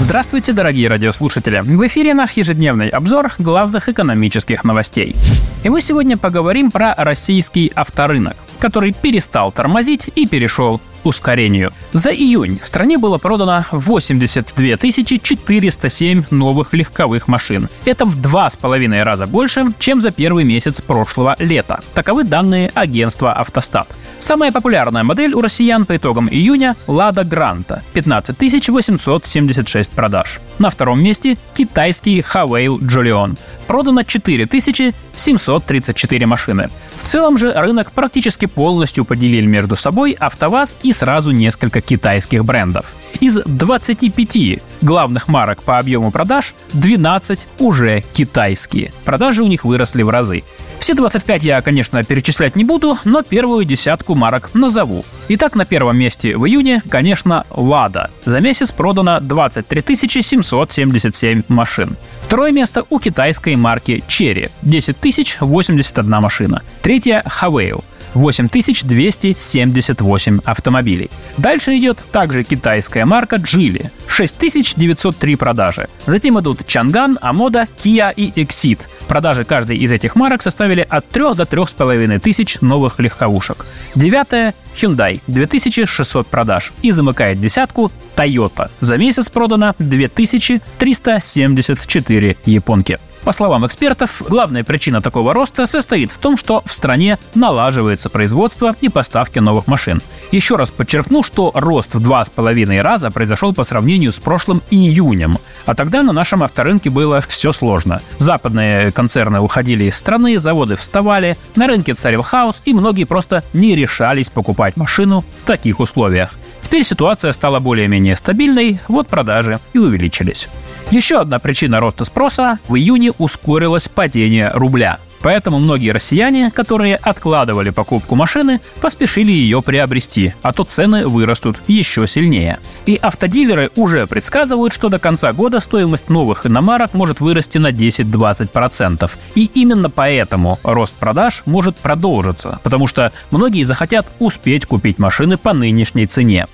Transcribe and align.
Здравствуйте, 0.00 0.52
дорогие 0.52 0.88
радиослушатели! 0.88 1.60
В 1.60 1.86
эфире 1.86 2.14
наш 2.14 2.32
ежедневный 2.32 2.88
обзор 2.88 3.32
главных 3.38 3.88
экономических 3.88 4.64
новостей. 4.64 5.16
И 5.64 5.68
мы 5.68 5.80
сегодня 5.80 6.16
поговорим 6.16 6.70
про 6.70 6.94
российский 6.96 7.72
авторынок, 7.74 8.36
который 8.60 8.92
перестал 8.92 9.50
тормозить 9.50 10.10
и 10.14 10.26
перешел 10.26 10.80
ускорению. 11.04 11.72
За 11.92 12.10
июнь 12.10 12.58
в 12.62 12.66
стране 12.66 12.98
было 12.98 13.18
продано 13.18 13.64
82 13.70 14.76
407 14.76 16.24
новых 16.30 16.74
легковых 16.74 17.28
машин. 17.28 17.68
Это 17.84 18.04
в 18.04 18.20
два 18.20 18.50
с 18.50 18.56
половиной 18.56 19.02
раза 19.02 19.26
больше, 19.26 19.66
чем 19.78 20.00
за 20.00 20.10
первый 20.10 20.44
месяц 20.44 20.80
прошлого 20.80 21.36
лета. 21.38 21.80
Таковы 21.94 22.24
данные 22.24 22.70
агентства 22.74 23.32
«Автостат». 23.32 23.88
Самая 24.18 24.52
популярная 24.52 25.04
модель 25.04 25.34
у 25.34 25.40
россиян 25.40 25.86
по 25.86 25.96
итогам 25.96 26.28
июня– 26.28 26.74
«Лада 26.86 27.24
Гранта»– 27.24 27.82
15 27.92 28.68
876 28.68 29.90
продаж. 29.90 30.40
На 30.58 30.70
втором 30.70 31.02
месте– 31.02 31.36
китайский 31.54 32.22
Хавейл 32.22 32.78
Джолион. 32.80 33.36
Продано 33.66 34.02
4734 34.02 36.26
машины. 36.26 36.70
В 36.96 37.02
целом 37.04 37.38
же 37.38 37.52
рынок 37.52 37.92
практически 37.92 38.46
полностью 38.46 39.04
поделили 39.04 39.46
между 39.46 39.76
собой 39.76 40.12
АвтоВАЗ 40.12 40.76
и 40.82 40.87
сразу 40.92 41.30
несколько 41.30 41.80
китайских 41.80 42.44
брендов. 42.44 42.94
Из 43.20 43.40
25 43.44 44.60
главных 44.80 45.28
марок 45.28 45.62
по 45.62 45.78
объему 45.78 46.10
продаж 46.10 46.54
12 46.72 47.46
уже 47.58 48.02
китайские. 48.12 48.92
Продажи 49.04 49.42
у 49.42 49.46
них 49.46 49.64
выросли 49.64 50.02
в 50.02 50.10
разы. 50.10 50.44
Все 50.78 50.94
25 50.94 51.42
я, 51.42 51.60
конечно, 51.60 52.02
перечислять 52.04 52.54
не 52.54 52.64
буду, 52.64 52.96
но 53.04 53.22
первую 53.22 53.64
десятку 53.64 54.14
марок 54.14 54.50
назову. 54.54 55.04
Итак, 55.28 55.54
на 55.56 55.64
первом 55.64 55.98
месте 55.98 56.36
в 56.36 56.46
июне, 56.46 56.82
конечно, 56.88 57.44
Лада. 57.50 58.10
За 58.24 58.40
месяц 58.40 58.70
продано 58.70 59.18
23 59.20 59.96
777 59.96 61.42
машин. 61.48 61.96
Второе 62.22 62.52
место 62.52 62.84
у 62.90 63.00
китайской 63.00 63.56
марки 63.56 64.04
Cherry– 64.08 64.50
10 64.62 65.38
081 65.40 66.10
машина. 66.20 66.62
Третье– 66.82 67.24
Havail 67.26 67.82
8278 68.14 70.40
автомобилей. 70.44 71.10
Дальше 71.36 71.76
идет 71.76 71.98
также 72.12 72.44
китайская 72.44 73.04
марка 73.04 73.36
Geely 73.36 73.90
6903 74.06 75.36
продажи. 75.36 75.88
Затем 76.06 76.40
идут 76.40 76.62
Chang'an, 76.62 77.20
Amoda, 77.20 77.68
Kia 77.82 78.14
и 78.14 78.30
Exit. 78.30 78.78
Продажи 79.06 79.44
каждой 79.44 79.76
из 79.78 79.92
этих 79.92 80.16
марок 80.16 80.42
составили 80.42 80.84
от 80.88 81.08
3 81.08 81.34
до 81.34 81.44
3,5 81.44 82.18
тысяч 82.18 82.60
новых 82.60 82.98
легковушек. 82.98 83.64
Девятое– 83.94 84.54
Hyundai– 84.74 85.20
2600 85.26 86.26
продаж. 86.26 86.72
И 86.82 86.90
замыкает 86.92 87.40
десятку 87.40 87.90
Toyota. 88.16 88.70
За 88.80 88.98
месяц 88.98 89.30
продано 89.30 89.74
2374 89.78 92.36
японки. 92.44 92.98
По 93.28 93.32
словам 93.34 93.66
экспертов, 93.66 94.22
главная 94.26 94.64
причина 94.64 95.02
такого 95.02 95.34
роста 95.34 95.66
состоит 95.66 96.10
в 96.10 96.16
том, 96.16 96.38
что 96.38 96.62
в 96.64 96.72
стране 96.72 97.18
налаживается 97.34 98.08
производство 98.08 98.74
и 98.80 98.88
поставки 98.88 99.38
новых 99.38 99.66
машин. 99.66 100.00
Еще 100.32 100.56
раз 100.56 100.70
подчеркну, 100.70 101.22
что 101.22 101.52
рост 101.54 101.94
в 101.94 102.00
два 102.00 102.24
с 102.24 102.30
половиной 102.30 102.80
раза 102.80 103.10
произошел 103.10 103.52
по 103.52 103.64
сравнению 103.64 104.12
с 104.12 104.18
прошлым 104.18 104.62
июнем, 104.70 105.36
а 105.66 105.74
тогда 105.74 106.02
на 106.02 106.14
нашем 106.14 106.42
авторынке 106.42 106.88
было 106.88 107.20
все 107.20 107.52
сложно. 107.52 108.00
Западные 108.16 108.92
концерны 108.92 109.40
уходили 109.40 109.84
из 109.84 109.96
страны, 109.98 110.38
заводы 110.38 110.76
вставали, 110.76 111.36
на 111.54 111.66
рынке 111.66 111.92
царил 111.92 112.22
хаос, 112.22 112.62
и 112.64 112.72
многие 112.72 113.04
просто 113.04 113.44
не 113.52 113.76
решались 113.76 114.30
покупать 114.30 114.78
машину 114.78 115.22
в 115.42 115.46
таких 115.46 115.80
условиях. 115.80 116.30
Теперь 116.62 116.82
ситуация 116.82 117.32
стала 117.32 117.60
более-менее 117.60 118.16
стабильной, 118.16 118.80
вот 118.88 119.06
продажи 119.06 119.60
и 119.74 119.78
увеличились. 119.78 120.48
Еще 120.90 121.20
одна 121.20 121.38
причина 121.38 121.80
роста 121.80 122.04
спроса– 122.04 122.60
в 122.68 122.74
июне 122.74 123.12
ускорилось 123.18 123.88
падение 123.88 124.50
рубля. 124.54 124.98
Поэтому 125.20 125.58
многие 125.58 125.90
россияне, 125.90 126.50
которые 126.50 126.96
откладывали 126.96 127.68
покупку 127.68 128.14
машины, 128.14 128.62
поспешили 128.80 129.30
ее 129.30 129.60
приобрести, 129.60 130.32
а 130.40 130.54
то 130.54 130.64
цены 130.64 131.06
вырастут 131.06 131.58
еще 131.66 132.06
сильнее. 132.06 132.58
И 132.86 132.98
автодилеры 133.02 133.70
уже 133.76 134.06
предсказывают, 134.06 134.72
что 134.72 134.88
до 134.88 134.98
конца 134.98 135.34
года 135.34 135.60
стоимость 135.60 136.08
новых 136.08 136.46
иномарок 136.46 136.94
может 136.94 137.20
вырасти 137.20 137.58
на 137.58 137.70
10-20%. 137.70 139.10
И 139.34 139.50
именно 139.52 139.90
поэтому 139.90 140.58
рост 140.62 140.94
продаж 140.94 141.42
может 141.44 141.76
продолжиться, 141.76 142.60
потому 142.62 142.86
что 142.86 143.12
многие 143.30 143.64
захотят 143.64 144.06
успеть 144.20 144.64
купить 144.64 144.98
машины 144.98 145.36
по 145.36 145.52
нынешней 145.52 146.06
цене. 146.06 146.46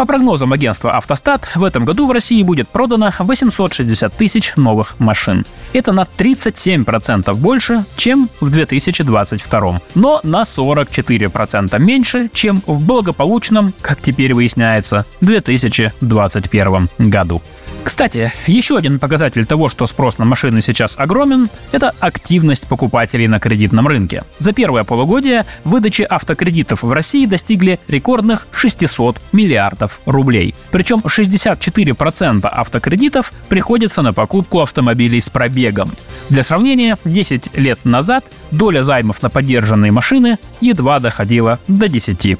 По 0.00 0.06
прогнозам 0.06 0.54
агентства 0.54 0.96
«Автостат», 0.96 1.50
в 1.54 1.62
этом 1.62 1.84
году 1.84 2.06
в 2.06 2.10
России 2.10 2.42
будет 2.42 2.70
продано 2.70 3.10
860 3.18 4.10
тысяч 4.14 4.56
новых 4.56 4.98
машин. 4.98 5.44
Это 5.74 5.92
на 5.92 6.08
37% 6.16 7.34
больше, 7.34 7.84
чем 7.96 8.30
в 8.40 8.48
2022, 8.48 9.82
но 9.94 10.20
на 10.22 10.44
44% 10.44 11.78
меньше, 11.78 12.30
чем 12.32 12.62
в 12.66 12.82
благополучном, 12.82 13.74
как 13.82 14.00
теперь 14.00 14.32
выясняется, 14.32 15.04
2021 15.20 16.88
году. 16.96 17.42
Кстати, 17.82 18.32
еще 18.46 18.76
один 18.76 18.98
показатель 18.98 19.46
того, 19.46 19.68
что 19.68 19.86
спрос 19.86 20.18
на 20.18 20.24
машины 20.24 20.62
сейчас 20.62 20.98
огромен, 20.98 21.48
это 21.72 21.94
активность 22.00 22.66
покупателей 22.66 23.26
на 23.26 23.40
кредитном 23.40 23.88
рынке. 23.88 24.24
За 24.38 24.52
первое 24.52 24.84
полугодие 24.84 25.46
выдачи 25.64 26.02
автокредитов 26.02 26.82
в 26.82 26.92
России 26.92 27.26
достигли 27.26 27.80
рекордных 27.88 28.46
600 28.52 29.20
миллиардов 29.32 30.00
рублей. 30.06 30.54
Причем 30.70 31.00
64% 31.00 32.46
автокредитов 32.46 33.32
приходится 33.48 34.02
на 34.02 34.12
покупку 34.12 34.60
автомобилей 34.60 35.20
с 35.20 35.30
пробегом. 35.30 35.90
Для 36.28 36.42
сравнения, 36.42 36.98
10 37.04 37.56
лет 37.56 37.84
назад 37.84 38.24
доля 38.50 38.82
займов 38.82 39.22
на 39.22 39.30
поддержанные 39.30 39.92
машины 39.92 40.38
едва 40.60 41.00
доходила 41.00 41.58
до 41.66 41.86
10%. 41.86 42.38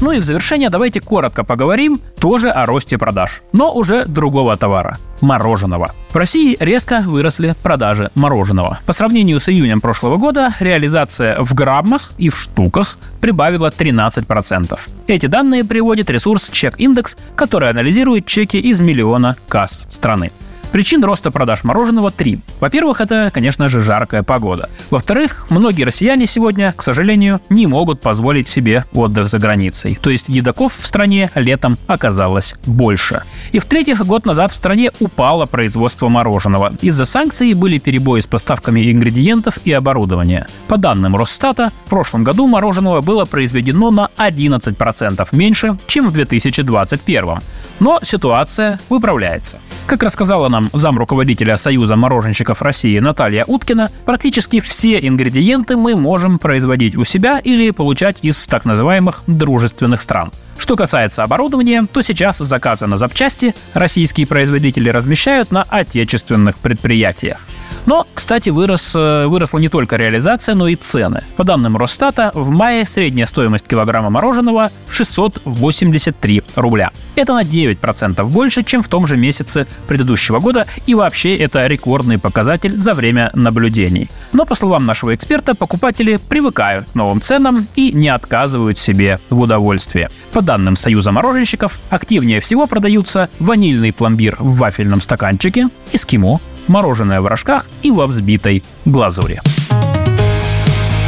Ну 0.00 0.12
и 0.12 0.18
в 0.18 0.24
завершение 0.24 0.70
давайте 0.70 1.00
коротко 1.00 1.44
поговорим 1.44 2.00
тоже 2.18 2.50
о 2.50 2.66
росте 2.66 2.98
продаж, 2.98 3.42
но 3.52 3.72
уже 3.72 4.04
другого 4.04 4.56
товара– 4.56 4.98
мороженого. 5.20 5.90
В 6.10 6.16
России 6.16 6.56
резко 6.60 7.02
выросли 7.02 7.54
продажи 7.62 8.10
мороженого. 8.14 8.78
По 8.86 8.92
сравнению 8.92 9.40
с 9.40 9.48
июнем 9.48 9.80
прошлого 9.80 10.16
года 10.16 10.54
реализация 10.60 11.38
в 11.40 11.54
граммах 11.54 12.12
и 12.18 12.28
в 12.28 12.38
штуках 12.40 12.98
прибавила 13.20 13.68
13%. 13.70 14.78
Эти 15.06 15.26
данные 15.26 15.64
приводит 15.64 16.10
ресурс 16.10 16.50
Check 16.50 16.76
Index, 16.76 17.16
который 17.36 17.70
анализирует 17.70 18.26
чеки 18.26 18.58
из 18.58 18.80
миллиона 18.80 19.36
касс 19.48 19.86
страны. 19.88 20.30
Причин 20.72 21.04
роста 21.04 21.32
продаж 21.32 21.64
мороженого 21.64 22.12
три. 22.12 22.38
Во-первых, 22.60 23.00
это, 23.00 23.32
конечно 23.34 23.68
же, 23.68 23.80
жаркая 23.80 24.22
погода. 24.22 24.70
Во-вторых, 24.90 25.46
многие 25.50 25.82
россияне 25.82 26.26
сегодня, 26.26 26.72
к 26.76 26.82
сожалению, 26.82 27.40
не 27.48 27.66
могут 27.66 28.00
позволить 28.00 28.46
себе 28.46 28.84
отдых 28.92 29.28
за 29.28 29.40
границей. 29.40 29.98
То 30.00 30.10
есть 30.10 30.28
едоков 30.28 30.76
в 30.76 30.86
стране 30.86 31.28
летом 31.34 31.76
оказалось 31.88 32.54
больше. 32.66 33.24
И 33.50 33.58
в-третьих, 33.58 34.06
год 34.06 34.26
назад 34.26 34.52
в 34.52 34.56
стране 34.56 34.92
упало 35.00 35.46
производство 35.46 36.08
мороженого. 36.08 36.74
Из-за 36.82 37.04
санкций 37.04 37.52
были 37.54 37.78
перебои 37.78 38.20
с 38.20 38.28
поставками 38.28 38.92
ингредиентов 38.92 39.58
и 39.64 39.72
оборудования. 39.72 40.46
По 40.68 40.76
данным 40.76 41.16
Росстата, 41.16 41.72
в 41.86 41.90
прошлом 41.90 42.22
году 42.22 42.46
мороженого 42.46 43.00
было 43.00 43.24
произведено 43.24 43.90
на 43.90 44.08
11% 44.18 45.26
меньше, 45.32 45.76
чем 45.88 46.06
в 46.06 46.12
2021. 46.12 47.40
Но 47.80 47.98
ситуация 48.02 48.78
выправляется. 48.88 49.58
Как 49.86 50.04
рассказала 50.04 50.48
нам 50.48 50.59
зам 50.72 50.98
руководителя 50.98 51.56
Союза 51.56 51.96
мороженщиков 51.96 52.60
России 52.62 52.98
Наталья 52.98 53.44
Уткина, 53.46 53.90
практически 54.04 54.60
все 54.60 54.98
ингредиенты 54.98 55.76
мы 55.76 55.94
можем 55.94 56.38
производить 56.38 56.96
у 56.96 57.04
себя 57.04 57.38
или 57.38 57.70
получать 57.70 58.18
из 58.22 58.46
так 58.46 58.64
называемых 58.64 59.22
дружественных 59.26 60.02
стран. 60.02 60.32
Что 60.58 60.76
касается 60.76 61.22
оборудования, 61.22 61.86
то 61.90 62.02
сейчас 62.02 62.38
заказы 62.38 62.86
на 62.86 62.96
запчасти 62.96 63.54
российские 63.72 64.26
производители 64.26 64.90
размещают 64.90 65.50
на 65.52 65.62
отечественных 65.62 66.58
предприятиях. 66.58 67.38
Но, 67.86 68.06
кстати, 68.14 68.50
вырос, 68.50 68.94
э, 68.94 69.26
выросла 69.26 69.58
не 69.58 69.68
только 69.68 69.96
реализация, 69.96 70.54
но 70.54 70.68
и 70.68 70.76
цены. 70.76 71.24
По 71.36 71.44
данным 71.44 71.76
Росстата, 71.76 72.30
в 72.34 72.50
мае 72.50 72.86
средняя 72.86 73.26
стоимость 73.26 73.66
килограмма 73.66 74.10
мороженого 74.10 74.70
683 74.90 76.42
рубля. 76.56 76.90
Это 77.16 77.34
на 77.34 77.42
9% 77.42 78.24
больше, 78.24 78.62
чем 78.62 78.82
в 78.82 78.88
том 78.88 79.06
же 79.06 79.16
месяце 79.16 79.66
предыдущего 79.88 80.40
года, 80.40 80.66
и 80.86 80.94
вообще 80.94 81.36
это 81.36 81.66
рекордный 81.66 82.18
показатель 82.18 82.76
за 82.76 82.94
время 82.94 83.30
наблюдений. 83.34 84.08
Но, 84.32 84.44
по 84.46 84.54
словам 84.54 84.86
нашего 84.86 85.14
эксперта, 85.14 85.54
покупатели 85.54 86.18
привыкают 86.28 86.90
к 86.90 86.94
новым 86.94 87.20
ценам 87.20 87.66
и 87.76 87.92
не 87.92 88.08
отказывают 88.08 88.78
себе 88.78 89.18
в 89.30 89.38
удовольствии. 89.40 90.08
По 90.32 90.42
данным 90.42 90.76
Союза 90.76 91.12
мороженщиков, 91.12 91.78
активнее 91.90 92.40
всего 92.40 92.66
продаются 92.66 93.28
ванильный 93.38 93.92
пломбир 93.92 94.36
в 94.38 94.56
вафельном 94.56 95.00
стаканчике, 95.00 95.68
эскимо, 95.92 96.40
мороженое 96.70 97.20
в 97.20 97.26
рожках 97.26 97.66
и 97.82 97.90
во 97.90 98.06
взбитой 98.06 98.64
глазури. 98.86 99.40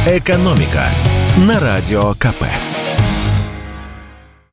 Экономика 0.05 0.85
на 1.37 1.59
радио 1.59 2.13
КП. 2.13 2.43